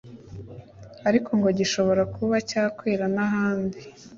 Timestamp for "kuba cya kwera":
2.15-3.05